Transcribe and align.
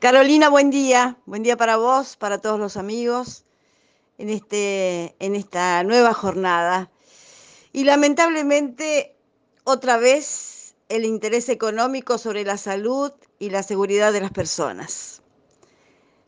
Carolina, 0.00 0.48
buen 0.48 0.70
día. 0.70 1.18
Buen 1.26 1.42
día 1.42 1.56
para 1.56 1.76
vos, 1.76 2.16
para 2.16 2.38
todos 2.38 2.60
los 2.60 2.76
amigos 2.76 3.44
en, 4.16 4.30
este, 4.30 5.16
en 5.18 5.34
esta 5.34 5.82
nueva 5.82 6.14
jornada. 6.14 6.88
Y 7.72 7.82
lamentablemente, 7.82 9.16
otra 9.64 9.96
vez, 9.96 10.76
el 10.88 11.04
interés 11.04 11.48
económico 11.48 12.16
sobre 12.16 12.44
la 12.44 12.58
salud 12.58 13.10
y 13.40 13.50
la 13.50 13.64
seguridad 13.64 14.12
de 14.12 14.20
las 14.20 14.30
personas. 14.30 15.20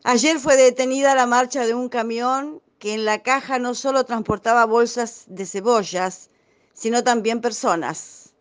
Ayer 0.03 0.41
fue 0.41 0.57
detenida 0.57 1.15
la 1.15 1.27
marcha 1.27 1.65
de 1.65 1.75
un 1.75 1.89
camión 1.89 2.61
que 2.81 2.95
en 2.95 3.05
la 3.05 3.23
caja 3.23 3.61
no 3.61 3.77
solo 3.77 4.03
transportaba 4.03 4.65
bolsas 4.65 5.27
de 5.29 5.47
cebollas, 5.47 6.31
sino 6.73 7.05
también 7.05 7.41
personas, 7.41 8.35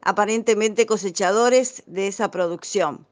aparentemente 0.00 0.84
cosechadores 0.84 1.84
de 1.86 2.08
esa 2.08 2.32
producción. 2.32 3.06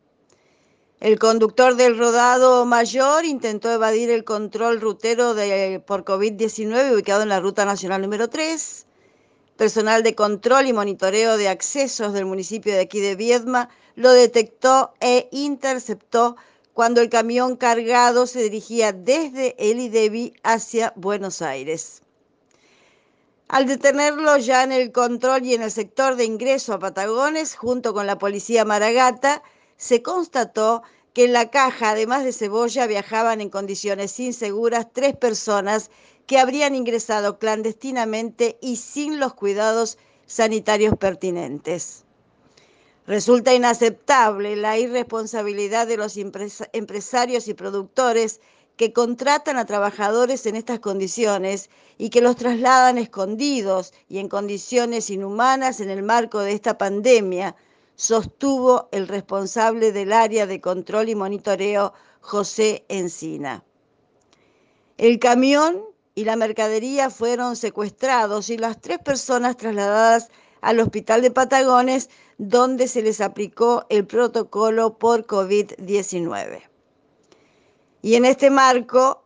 El 1.02 1.18
conductor 1.18 1.74
del 1.74 1.98
rodado 1.98 2.64
mayor 2.64 3.24
intentó 3.24 3.72
evadir 3.72 4.08
el 4.08 4.22
control 4.22 4.80
rutero 4.80 5.34
por 5.84 6.04
COVID-19 6.04 6.94
ubicado 6.94 7.22
en 7.22 7.28
la 7.28 7.40
Ruta 7.40 7.64
Nacional 7.64 8.02
número 8.02 8.28
3. 8.28 8.86
Personal 9.56 10.04
de 10.04 10.14
control 10.14 10.68
y 10.68 10.72
monitoreo 10.72 11.36
de 11.36 11.48
accesos 11.48 12.12
del 12.12 12.24
municipio 12.24 12.72
de 12.72 12.82
aquí 12.82 13.00
de 13.00 13.16
Viedma 13.16 13.68
lo 13.96 14.12
detectó 14.12 14.94
e 15.00 15.28
interceptó 15.32 16.36
cuando 16.72 17.00
el 17.00 17.08
camión 17.08 17.56
cargado 17.56 18.28
se 18.28 18.40
dirigía 18.40 18.92
desde 18.92 19.56
el 19.58 19.80
IDEBI 19.80 20.34
hacia 20.44 20.92
Buenos 20.94 21.42
Aires. 21.42 22.02
Al 23.48 23.66
detenerlo 23.66 24.36
ya 24.36 24.62
en 24.62 24.70
el 24.70 24.92
control 24.92 25.44
y 25.46 25.54
en 25.54 25.62
el 25.62 25.72
sector 25.72 26.14
de 26.14 26.26
ingreso 26.26 26.74
a 26.74 26.78
Patagones, 26.78 27.56
junto 27.56 27.92
con 27.92 28.06
la 28.06 28.18
policía 28.18 28.64
Maragata, 28.64 29.42
se 29.76 30.02
constató 30.02 30.82
que 31.12 31.24
en 31.24 31.32
la 31.32 31.50
caja, 31.50 31.90
además 31.90 32.24
de 32.24 32.32
cebolla, 32.32 32.86
viajaban 32.86 33.40
en 33.40 33.50
condiciones 33.50 34.18
inseguras 34.18 34.86
tres 34.92 35.16
personas 35.16 35.90
que 36.26 36.38
habrían 36.38 36.74
ingresado 36.74 37.38
clandestinamente 37.38 38.58
y 38.60 38.76
sin 38.76 39.20
los 39.20 39.34
cuidados 39.34 39.98
sanitarios 40.26 40.96
pertinentes. 40.96 42.04
Resulta 43.06 43.52
inaceptable 43.52 44.56
la 44.56 44.78
irresponsabilidad 44.78 45.86
de 45.86 45.96
los 45.96 46.16
empresarios 46.16 47.48
y 47.48 47.54
productores 47.54 48.40
que 48.76 48.92
contratan 48.92 49.58
a 49.58 49.66
trabajadores 49.66 50.46
en 50.46 50.56
estas 50.56 50.78
condiciones 50.78 51.68
y 51.98 52.10
que 52.10 52.20
los 52.20 52.36
trasladan 52.36 52.98
escondidos 52.98 53.92
y 54.08 54.18
en 54.18 54.28
condiciones 54.28 55.10
inhumanas 55.10 55.80
en 55.80 55.90
el 55.90 56.02
marco 56.02 56.40
de 56.40 56.52
esta 56.52 56.78
pandemia, 56.78 57.54
sostuvo 57.96 58.88
el 58.92 59.08
responsable 59.08 59.92
del 59.92 60.12
área 60.12 60.46
de 60.46 60.60
control 60.60 61.08
y 61.08 61.14
monitoreo, 61.14 61.92
José 62.20 62.84
Encina. 62.88 63.64
El 64.98 65.18
camión 65.18 65.82
y 66.14 66.24
la 66.24 66.36
mercadería 66.36 67.10
fueron 67.10 67.56
secuestrados 67.56 68.50
y 68.50 68.58
las 68.58 68.80
tres 68.80 68.98
personas 68.98 69.56
trasladadas 69.56 70.28
al 70.60 70.80
hospital 70.80 71.22
de 71.22 71.30
Patagones, 71.30 72.08
donde 72.38 72.88
se 72.88 73.02
les 73.02 73.20
aplicó 73.20 73.84
el 73.88 74.06
protocolo 74.06 74.98
por 74.98 75.26
COVID-19. 75.26 76.62
Y 78.02 78.14
en 78.14 78.24
este 78.24 78.50
marco 78.50 79.24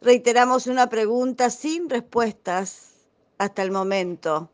reiteramos 0.00 0.66
una 0.66 0.88
pregunta 0.88 1.50
sin 1.50 1.88
respuestas 1.88 2.90
hasta 3.38 3.62
el 3.62 3.70
momento. 3.70 4.50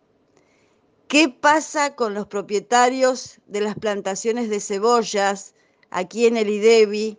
¿Qué 1.09 1.29
pasa 1.29 1.95
con 1.95 2.15
los 2.15 2.27
propietarios 2.27 3.39
de 3.47 3.61
las 3.61 3.77
plantaciones 3.77 4.51
de 4.51 4.59
cebollas 4.59 5.55
aquí 5.91 6.27
en 6.27 6.37
el 6.37 6.51
IDEBI 6.51 7.17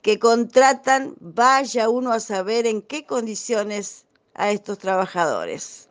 que 0.00 0.20
contratan, 0.20 1.16
vaya 1.18 1.88
uno 1.88 2.12
a 2.12 2.20
saber 2.20 2.68
en 2.68 2.82
qué 2.82 3.04
condiciones 3.04 4.04
a 4.34 4.52
estos 4.52 4.78
trabajadores? 4.78 5.88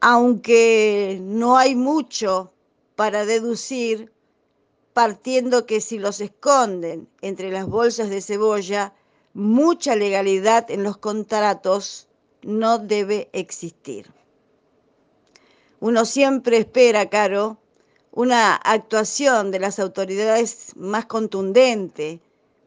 Aunque 0.00 1.18
no 1.20 1.58
hay 1.58 1.74
mucho 1.74 2.50
para 2.96 3.26
deducir, 3.26 4.10
partiendo 4.94 5.66
que 5.66 5.82
si 5.82 5.98
los 5.98 6.22
esconden 6.22 7.10
entre 7.20 7.50
las 7.50 7.66
bolsas 7.66 8.08
de 8.08 8.22
cebolla, 8.22 8.94
mucha 9.34 9.96
legalidad 9.96 10.70
en 10.70 10.82
los 10.82 10.96
contratos 10.96 12.08
no 12.40 12.78
debe 12.78 13.28
existir. 13.34 14.10
Uno 15.80 16.04
siempre 16.04 16.58
espera, 16.58 17.08
Caro, 17.08 17.58
una 18.12 18.54
actuación 18.54 19.50
de 19.50 19.60
las 19.60 19.78
autoridades 19.78 20.76
más 20.76 21.06
contundente 21.06 22.20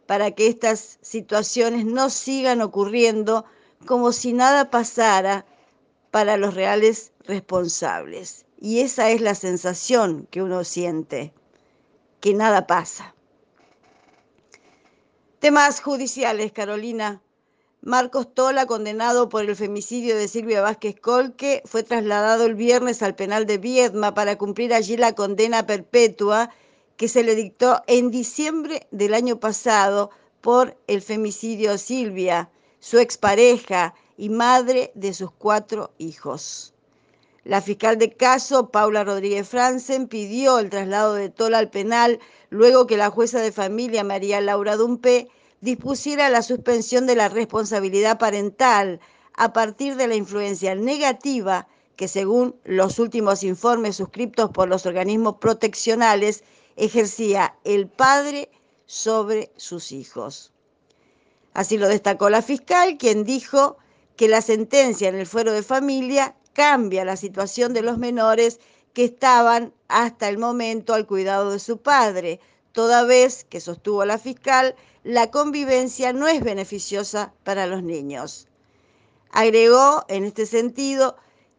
para 0.08 0.32
que 0.32 0.48
estas 0.48 0.98
situaciones 1.02 1.86
no 1.86 2.10
sigan 2.10 2.62
ocurriendo 2.62 3.46
como 3.86 4.12
si 4.12 4.34
nada 4.34 4.72
pasara 4.72 5.46
para 6.12 6.38
los 6.38 6.56
reales 6.56 7.12
responsables. 7.26 8.46
Y 8.60 8.80
esa 8.80 9.10
es 9.12 9.22
la 9.22 9.36
sensación 9.36 10.28
que 10.32 10.42
uno 10.42 10.64
siente, 10.64 11.34
que 12.20 12.34
nada 12.34 12.66
pasa. 12.66 13.14
Temas 15.40 15.82
judiciales, 15.82 16.52
Carolina. 16.52 17.22
Marcos 17.86 18.34
Tola, 18.34 18.66
condenado 18.66 19.28
por 19.28 19.44
el 19.44 19.58
femicidio 19.58 20.16
de 20.16 20.30
Silvia 20.30 20.62
Vázquez 20.62 20.98
Colque, 21.02 21.62
fue 21.66 21.84
trasladado 21.84 22.46
el 22.46 22.56
viernes 22.56 23.04
al 23.04 23.14
penal 23.14 23.46
de 23.46 23.58
Viedma 23.58 24.14
para 24.14 24.38
cumplir 24.38 24.74
allí 24.74 24.96
la 24.96 25.16
condena 25.16 25.66
perpetua 25.66 26.50
que 26.96 27.10
se 27.10 27.24
le 27.24 27.36
dictó 27.36 27.82
en 27.88 28.10
diciembre 28.10 28.88
del 28.92 29.14
año 29.14 29.38
pasado 29.38 30.12
por 30.40 30.78
el 30.88 31.02
femicidio 31.02 31.78
Silvia, 31.78 32.50
su 32.80 33.00
expareja 33.00 33.94
y 34.16 34.30
madre 34.30 34.94
de 34.96 35.14
sus 35.14 35.32
cuatro 35.32 35.92
hijos. 35.98 36.74
La 37.44 37.62
fiscal 37.62 37.98
de 37.98 38.14
caso, 38.14 38.70
Paula 38.70 39.04
Rodríguez 39.04 39.50
Franzen, 39.50 40.08
pidió 40.08 40.58
el 40.60 40.70
traslado 40.70 41.16
de 41.16 41.28
Tola 41.28 41.58
al 41.58 41.70
penal 41.70 42.22
luego 42.50 42.88
que 42.88 42.96
la 42.96 43.10
jueza 43.10 43.42
de 43.42 43.52
familia, 43.52 44.06
María 44.06 44.40
Laura 44.40 44.78
Dumpe, 44.78 45.28
dispusiera 45.64 46.30
la 46.30 46.42
suspensión 46.42 47.08
de 47.08 47.16
la 47.16 47.30
responsabilidad 47.30 48.20
parental 48.20 49.00
a 49.34 49.54
partir 49.54 49.96
de 49.96 50.10
la 50.10 50.16
influencia 50.16 50.76
negativa 50.76 51.70
que 51.96 52.10
según 52.10 52.58
los 52.66 53.00
últimos 53.00 53.44
informes 53.44 53.96
suscriptos 53.96 54.52
por 54.52 54.68
los 54.68 54.86
organismos 54.86 55.36
proteccionales 55.38 56.44
ejercía 56.76 57.56
el 57.64 57.88
padre 57.88 58.50
sobre 58.88 59.54
sus 59.56 59.94
hijos. 59.94 60.52
Así 61.54 61.78
lo 61.78 61.88
destacó 61.88 62.30
la 62.30 62.42
fiscal, 62.42 62.98
quien 62.98 63.24
dijo 63.24 63.78
que 64.18 64.28
la 64.28 64.42
sentencia 64.42 65.08
en 65.08 65.16
el 65.16 65.28
fuero 65.28 65.54
de 65.54 65.64
familia 65.64 66.36
cambia 66.52 67.06
la 67.06 67.16
situación 67.16 67.74
de 67.74 67.84
los 67.84 67.98
menores 67.98 68.60
que 68.92 69.06
estaban 69.06 69.74
hasta 69.88 70.28
el 70.28 70.38
momento 70.38 70.94
al 70.94 71.08
cuidado 71.08 71.52
de 71.52 71.60
su 71.60 71.78
padre, 71.78 72.42
toda 72.74 73.06
vez 73.06 73.46
que 73.46 73.62
sostuvo 73.62 74.04
la 74.04 74.18
fiscal, 74.18 74.76
la 75.04 75.32
convivencia 75.32 76.12
no 76.12 76.28
es 76.28 76.44
beneficiosa 76.44 77.34
para 77.44 77.68
los 77.68 77.84
niños. 77.84 78.48
Agregó 79.32 80.04
en 80.10 80.26
este 80.26 80.46
sentido 80.46 81.16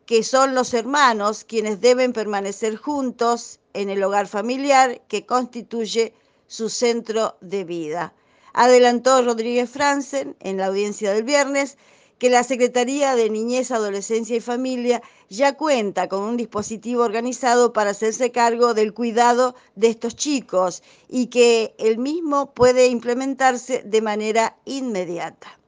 que 0.06 0.22
son 0.22 0.54
los 0.54 0.75
hermanos 0.75 1.44
quienes 1.44 1.80
deben 1.80 2.12
permanecer 2.12 2.76
juntos 2.76 3.60
en 3.72 3.88
el 3.88 4.02
hogar 4.02 4.26
familiar 4.28 5.00
que 5.08 5.25
constituye 5.25 6.14
su 6.47 6.69
centro 6.69 7.36
de 7.41 7.64
vida. 7.64 8.12
Adelantó 8.52 9.22
Rodríguez 9.22 9.70
Franzen 9.70 10.36
en 10.41 10.58
la 10.58 10.66
audiencia 10.66 11.12
del 11.12 11.25
viernes 11.25 11.78
que 12.24 12.30
la 12.30 12.42
Secretaría 12.42 13.16
de 13.16 13.28
Niñez, 13.28 13.70
Adolescencia 13.70 14.34
y 14.34 14.40
Familia 14.40 15.02
ya 15.28 15.58
cuenta 15.58 16.08
con 16.08 16.22
un 16.22 16.38
dispositivo 16.38 17.02
organizado 17.02 17.74
para 17.74 17.90
hacerse 17.90 18.32
cargo 18.32 18.72
del 18.72 18.94
cuidado 18.94 19.54
de 19.74 19.88
estos 19.88 20.16
chicos 20.16 20.82
y 21.06 21.26
que 21.26 21.74
el 21.76 21.98
mismo 21.98 22.54
puede 22.54 22.87
implementarse 22.87 23.82
de 23.82 24.00
manera 24.00 24.56
inmediata. 24.64 25.58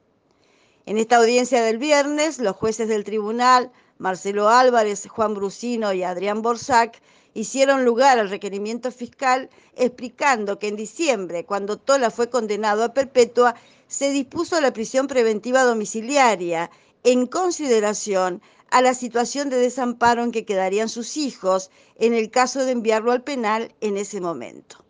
En 0.86 0.96
esta 0.96 1.19
audiencia 1.19 1.62
del 1.62 1.76
viernes, 1.76 2.38
los 2.38 2.56
jueces 2.56 2.88
del 2.88 3.04
tribunal, 3.04 3.70
Marcelo 3.98 4.48
Álvarez, 4.48 5.06
Juan 5.08 5.34
Brusino 5.34 5.92
y 5.92 6.04
Adrián 6.04 6.40
Borsac, 6.40 7.02
hicieron 7.36 7.84
lugar 7.84 8.18
al 8.18 8.30
requerimiento 8.30 8.90
fiscal 8.90 9.50
explicando 9.74 10.58
que 10.58 10.68
en 10.68 10.76
diciembre, 10.76 11.44
cuando 11.44 11.76
Tola 11.76 12.10
fue 12.10 12.30
condenado 12.30 12.82
a 12.82 12.94
perpetua, 12.94 13.54
se 13.88 14.10
dispuso 14.10 14.58
la 14.60 14.72
prisión 14.72 15.06
preventiva 15.06 15.62
domiciliaria 15.62 16.70
en 17.04 17.26
consideración 17.26 18.40
a 18.70 18.80
la 18.80 18.94
situación 18.94 19.50
de 19.50 19.58
desamparo 19.58 20.22
en 20.22 20.32
que 20.32 20.46
quedarían 20.46 20.88
sus 20.88 21.18
hijos 21.18 21.70
en 21.96 22.14
el 22.14 22.30
caso 22.30 22.64
de 22.64 22.72
enviarlo 22.72 23.12
al 23.12 23.22
penal 23.22 23.74
en 23.82 23.98
ese 23.98 24.20
momento. 24.20 24.82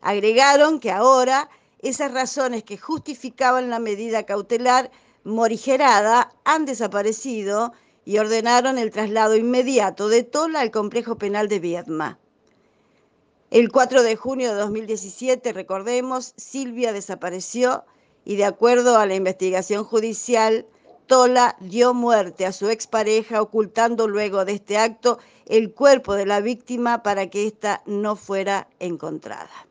Agregaron 0.00 0.78
que 0.78 0.92
ahora 0.92 1.50
esas 1.80 2.12
razones 2.12 2.62
que 2.62 2.78
justificaban 2.78 3.68
la 3.68 3.80
medida 3.80 4.22
cautelar 4.22 4.92
morigerada 5.24 6.32
han 6.44 6.66
desaparecido 6.66 7.72
y 8.04 8.18
ordenaron 8.18 8.78
el 8.78 8.90
traslado 8.90 9.36
inmediato 9.36 10.08
de 10.08 10.22
Tola 10.22 10.60
al 10.60 10.70
complejo 10.70 11.16
penal 11.16 11.48
de 11.48 11.58
Viedma. 11.58 12.18
El 13.50 13.70
4 13.70 14.02
de 14.02 14.16
junio 14.16 14.50
de 14.52 14.60
2017, 14.60 15.52
recordemos, 15.52 16.34
Silvia 16.36 16.92
desapareció 16.92 17.84
y 18.24 18.36
de 18.36 18.44
acuerdo 18.44 18.98
a 18.98 19.06
la 19.06 19.14
investigación 19.14 19.84
judicial, 19.84 20.66
Tola 21.06 21.56
dio 21.60 21.92
muerte 21.92 22.46
a 22.46 22.52
su 22.52 22.70
expareja 22.70 23.42
ocultando 23.42 24.08
luego 24.08 24.44
de 24.44 24.54
este 24.54 24.78
acto 24.78 25.18
el 25.46 25.72
cuerpo 25.72 26.14
de 26.14 26.26
la 26.26 26.40
víctima 26.40 27.02
para 27.02 27.28
que 27.28 27.46
ésta 27.46 27.82
no 27.84 28.16
fuera 28.16 28.68
encontrada. 28.80 29.66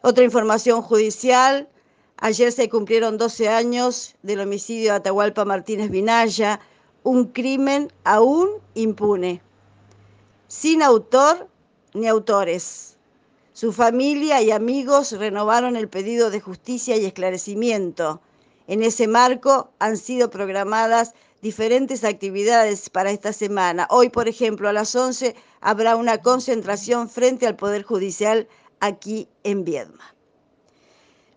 Otra 0.00 0.24
información 0.24 0.80
judicial, 0.80 1.68
ayer 2.20 2.52
se 2.52 2.68
cumplieron 2.68 3.18
12 3.18 3.48
años 3.48 4.14
del 4.22 4.40
homicidio 4.40 4.92
de 4.92 4.96
Atahualpa 4.96 5.44
Martínez 5.44 5.90
Vinaya, 5.90 6.60
un 7.02 7.26
crimen 7.26 7.92
aún 8.04 8.48
impune, 8.74 9.40
sin 10.48 10.82
autor 10.82 11.48
ni 11.94 12.06
autores. 12.08 12.96
Su 13.52 13.72
familia 13.72 14.40
y 14.42 14.50
amigos 14.50 15.12
renovaron 15.12 15.76
el 15.76 15.88
pedido 15.88 16.30
de 16.30 16.40
justicia 16.40 16.96
y 16.96 17.04
esclarecimiento. 17.04 18.20
En 18.66 18.82
ese 18.82 19.08
marco 19.08 19.70
han 19.78 19.96
sido 19.96 20.30
programadas 20.30 21.14
diferentes 21.40 22.04
actividades 22.04 22.90
para 22.90 23.10
esta 23.10 23.32
semana. 23.32 23.86
Hoy, 23.90 24.10
por 24.10 24.28
ejemplo, 24.28 24.68
a 24.68 24.72
las 24.72 24.94
11 24.94 25.34
habrá 25.60 25.96
una 25.96 26.18
concentración 26.18 27.08
frente 27.08 27.46
al 27.46 27.56
Poder 27.56 27.82
Judicial 27.82 28.48
aquí 28.80 29.28
en 29.44 29.64
Viedma. 29.64 30.17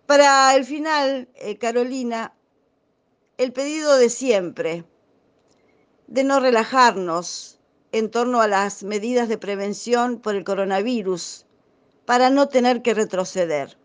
Para 0.06 0.54
el 0.56 0.64
final, 0.64 1.28
eh, 1.34 1.58
Carolina, 1.58 2.34
el 3.38 3.52
pedido 3.52 3.96
de 3.96 4.10
siempre, 4.10 4.84
de 6.06 6.24
no 6.24 6.40
relajarnos, 6.40 7.58
en 7.92 8.10
torno 8.10 8.40
a 8.40 8.48
las 8.48 8.82
medidas 8.82 9.28
de 9.28 9.38
prevención 9.38 10.18
por 10.18 10.34
el 10.34 10.44
coronavirus 10.44 11.46
para 12.06 12.30
no 12.30 12.48
tener 12.48 12.82
que 12.82 12.94
retroceder. 12.94 13.76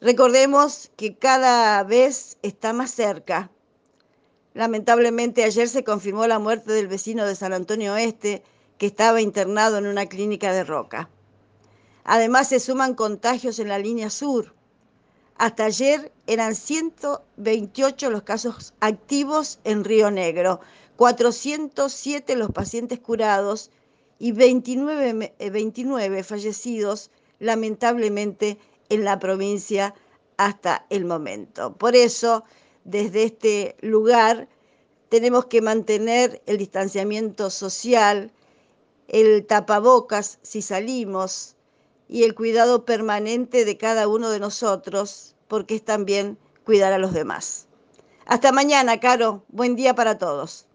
Recordemos 0.00 0.90
que 0.96 1.16
cada 1.16 1.82
vez 1.84 2.38
está 2.42 2.72
más 2.72 2.90
cerca. 2.90 3.50
Lamentablemente 4.54 5.44
ayer 5.44 5.68
se 5.68 5.84
confirmó 5.84 6.26
la 6.26 6.40
muerte 6.40 6.72
del 6.72 6.88
vecino 6.88 7.24
de 7.24 7.36
San 7.36 7.52
Antonio 7.52 7.94
Oeste 7.94 8.42
que 8.78 8.86
estaba 8.86 9.20
internado 9.20 9.78
en 9.78 9.86
una 9.86 10.06
clínica 10.06 10.52
de 10.52 10.64
Roca. 10.64 11.08
Además 12.04 12.48
se 12.48 12.60
suman 12.60 12.94
contagios 12.94 13.58
en 13.58 13.68
la 13.68 13.78
línea 13.78 14.10
sur. 14.10 14.57
Hasta 15.38 15.66
ayer 15.66 16.12
eran 16.26 16.56
128 16.56 18.10
los 18.10 18.22
casos 18.22 18.74
activos 18.80 19.60
en 19.62 19.84
Río 19.84 20.10
Negro, 20.10 20.60
407 20.96 22.34
los 22.34 22.50
pacientes 22.50 22.98
curados 22.98 23.70
y 24.18 24.32
29, 24.32 25.34
29 25.52 26.18
eh, 26.18 26.24
fallecidos 26.24 27.12
lamentablemente 27.38 28.58
en 28.88 29.04
la 29.04 29.20
provincia 29.20 29.94
hasta 30.38 30.86
el 30.90 31.04
momento. 31.04 31.72
Por 31.72 31.94
eso, 31.94 32.42
desde 32.82 33.22
este 33.22 33.76
lugar, 33.80 34.48
tenemos 35.08 35.46
que 35.46 35.62
mantener 35.62 36.42
el 36.46 36.58
distanciamiento 36.58 37.50
social, 37.50 38.32
el 39.06 39.46
tapabocas 39.46 40.40
si 40.42 40.62
salimos 40.62 41.54
y 42.08 42.24
el 42.24 42.34
cuidado 42.34 42.84
permanente 42.84 43.64
de 43.64 43.76
cada 43.76 44.08
uno 44.08 44.30
de 44.30 44.40
nosotros, 44.40 45.34
porque 45.46 45.76
es 45.76 45.84
también 45.84 46.38
cuidar 46.64 46.92
a 46.92 46.98
los 46.98 47.12
demás. 47.12 47.66
Hasta 48.26 48.52
mañana, 48.52 49.00
Caro. 49.00 49.42
Buen 49.48 49.76
día 49.76 49.94
para 49.94 50.18
todos. 50.18 50.67